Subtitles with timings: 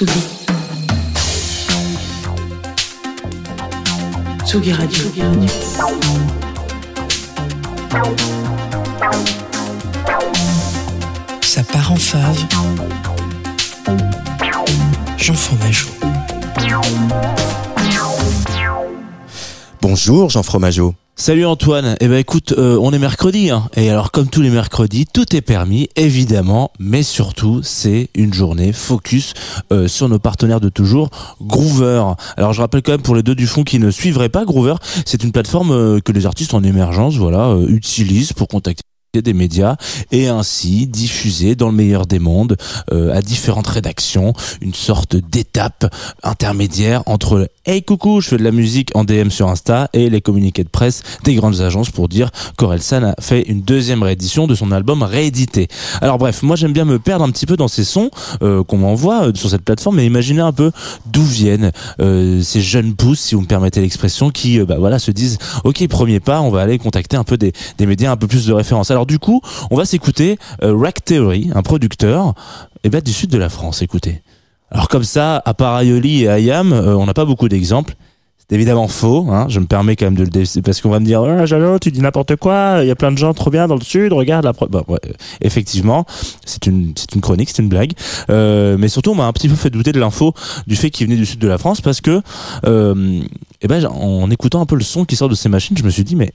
[0.00, 0.20] Tsugi.
[4.46, 5.04] Tsugi Radio.
[11.42, 12.46] Ça part en fave.
[15.18, 15.88] Jean Fromageau.
[19.82, 20.94] Bonjour Jean Fromageau.
[21.16, 21.96] Salut Antoine.
[22.00, 23.68] Eh ben écoute, euh, on est mercredi, hein.
[23.76, 28.72] et alors comme tous les mercredis, tout est permis, évidemment, mais surtout c'est une journée
[28.72, 29.34] focus
[29.70, 31.10] euh, sur nos partenaires de toujours,
[31.42, 32.04] Groover.
[32.38, 34.76] Alors je rappelle quand même pour les deux du fond qui ne suivraient pas Groover,
[35.04, 39.76] c'est une plateforme euh, que les artistes en émergence, voilà, utilisent pour contacter des médias
[40.12, 42.56] et ainsi diffuser dans le meilleur des mondes
[42.92, 45.92] à différentes rédactions une sorte d'étape
[46.22, 50.20] intermédiaire entre hey coucou je fais de la musique en DM sur Insta et les
[50.20, 54.54] communiqués de presse des grandes agences pour dire qu'Orelsan a fait une deuxième réédition de
[54.54, 55.68] son album réédité
[56.00, 58.10] alors bref moi j'aime bien me perdre un petit peu dans ces sons
[58.42, 60.72] euh, qu'on m'envoie euh, sur cette plateforme et imaginer un peu
[61.06, 65.38] d'où viennent ces jeunes pousses si vous me permettez l'expression qui bah voilà se disent
[65.64, 68.52] ok premier pas on va aller contacter un peu des, médias un peu plus de
[68.52, 72.34] référence alors du coup, on va s'écouter euh, Rack Theory, un producteur
[72.84, 73.82] eh ben, du sud de la France.
[73.82, 74.22] Écoutez.
[74.70, 77.94] Alors comme ça, à part Aioli et Ayam, euh, on n'a pas beaucoup d'exemples.
[78.50, 79.28] C'est évidemment faux.
[79.30, 81.78] Hein, je me permets quand même de le parce qu'on va me dire ah, Jalo,
[81.78, 82.78] tu dis n'importe quoi.
[82.82, 84.12] Il y a plein de gens trop bien dans le sud.
[84.12, 84.52] Regarde la.
[84.52, 84.98] Bon, ouais,
[85.40, 86.04] effectivement,
[86.44, 87.92] c'est une c'est une chronique, c'est une blague.
[88.28, 90.34] Euh, mais surtout, on m'a un petit peu fait douter de l'info
[90.66, 92.22] du fait qu'il venait du sud de la France parce que
[92.66, 93.20] euh,
[93.62, 95.90] eh ben en écoutant un peu le son qui sort de ces machines, je me
[95.90, 96.32] suis dit mais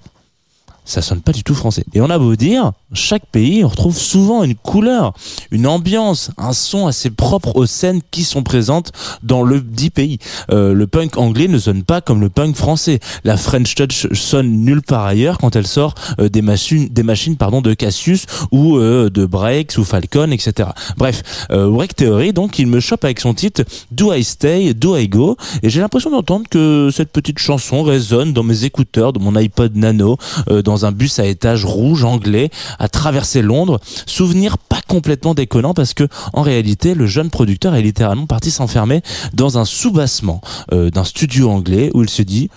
[0.86, 1.84] ça sonne pas du tout français.
[1.94, 5.14] Et on a beau dire, chaque pays, on retrouve souvent une couleur,
[5.52, 8.92] une ambiance, un son assez propre aux scènes qui sont présentes
[9.24, 10.20] dans le dit pays.
[10.52, 13.00] Euh, le punk anglais ne sonne pas comme le punk français.
[13.24, 17.36] La French Touch sonne nulle part ailleurs quand elle sort euh, des machines, des machines
[17.36, 20.70] pardon de Cassius ou euh, de Breaks ou Falcon, etc.
[20.98, 24.98] Bref, euh, Break Theory, donc, il me chope avec son titre Do I Stay, Do
[24.98, 29.22] I Go, et j'ai l'impression d'entendre que cette petite chanson résonne dans mes écouteurs, dans
[29.22, 30.18] mon iPod Nano,
[30.50, 33.80] euh, dans un bus à étage rouge anglais à traverser Londres.
[34.06, 39.02] Souvenir pas complètement déconnant parce que en réalité le jeune producteur est littéralement parti s'enfermer
[39.34, 40.42] dans un soubassement
[40.74, 42.50] euh, d'un studio anglais où il se dit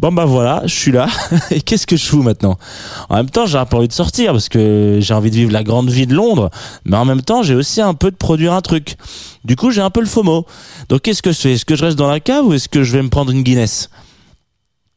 [0.00, 1.06] Bon bah voilà, je suis là.
[1.52, 2.58] Et qu'est-ce que je fous maintenant?
[3.08, 5.52] En même temps, j'ai un peu envie de sortir parce que j'ai envie de vivre
[5.52, 6.50] la grande vie de Londres,
[6.84, 8.96] mais en même temps, j'ai aussi un peu de produire un truc.
[9.44, 10.44] Du coup, j'ai un peu le FOMO.
[10.88, 11.52] Donc qu'est-ce que je fais?
[11.52, 13.42] Est-ce que je reste dans la cave ou est-ce que je vais me prendre une
[13.42, 13.90] Guinness?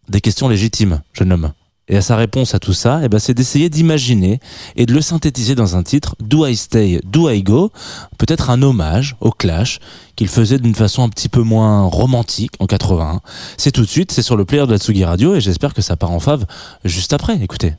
[0.09, 1.51] Des questions légitimes, jeune homme.
[1.91, 4.40] Et à sa réponse à tout ça, eh ben, c'est d'essayer d'imaginer
[4.78, 7.69] et de le synthétiser dans un titre, Do I Stay, Do I Go?
[8.18, 9.79] Peut-être un hommage au Clash
[10.16, 13.19] qu'il faisait d'une façon un petit peu moins romantique en 81.
[13.57, 15.81] C'est tout de suite, c'est sur le player de la Tsugi Radio et j'espère que
[15.81, 16.46] ça part en fave
[16.85, 17.38] juste après.
[17.41, 17.74] Écoutez.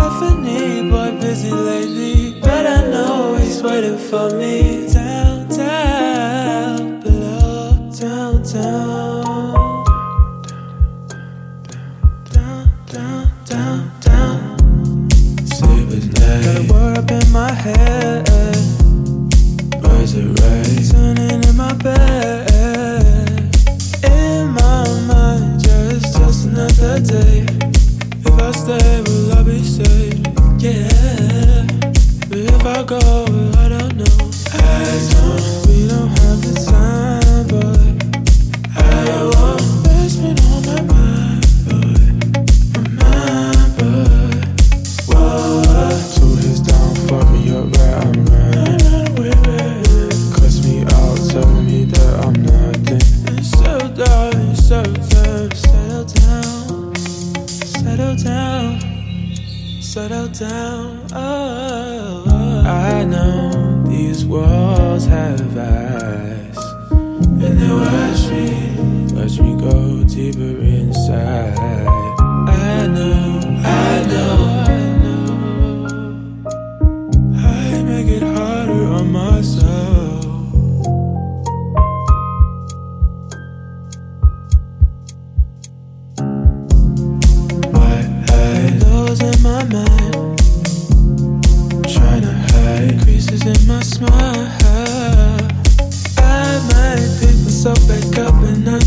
[0.00, 8.42] Persephone, boy, busy lately, but I know he's waiting for me down, down below, down,
[8.42, 9.84] down,
[12.32, 15.10] down, down, down, down.
[15.44, 16.44] Sleep at night.
[16.44, 18.29] Got a word up in my head.
[60.28, 61.06] Down.
[61.12, 62.24] Oh,
[62.66, 66.58] I know these walls have eyes,
[66.90, 68.48] and they watch me.
[69.14, 71.58] watch me go deeper inside.
[72.48, 74.36] I know, I know,
[74.66, 75.24] I know.
[77.36, 79.68] I make it harder on myself.
[89.42, 89.99] My mind,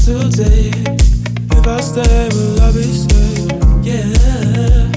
[0.03, 0.71] today.
[1.51, 3.51] If I stay, will I be safe?
[3.81, 4.91] Yeah.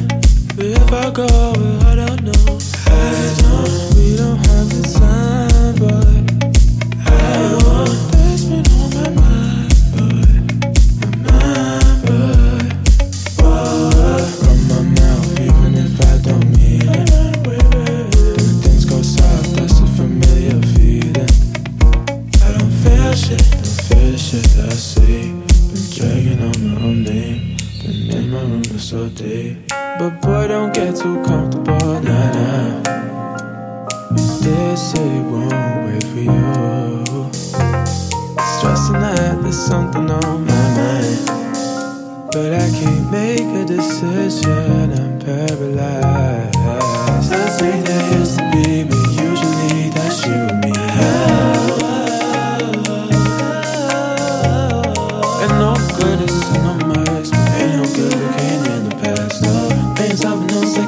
[0.59, 1.27] If I go,
[1.87, 2.59] I don't know.
[2.87, 3.95] I don't.
[3.95, 6.17] We don't have the time, boy.
[7.07, 7.11] I.
[8.11, 10.27] That's been on my mind, boy.
[11.23, 11.39] My
[12.07, 12.67] boy.
[14.69, 16.83] My mouth, even if I don't mean
[18.63, 21.33] things go south, that's a familiar feeling.
[22.43, 25.33] I don't feel shit that I see.
[25.73, 27.57] Been dragging on my own name.
[27.83, 29.69] Been in my room for so deep.
[29.69, 32.83] But boy, don't get too comfortable, nah, nah.
[34.41, 35.53] This city won't
[35.87, 37.31] wait for you.
[38.59, 41.27] Stressing that there's something on my mind.
[42.33, 46.55] But I can't make a decision, I'm paralyzed.
[47.29, 48.26] To be,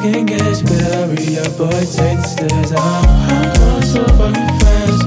[0.02, 2.72] second guess, but I read your boy, take the stairs.
[2.72, 4.97] I'm, I'm so fucking fast.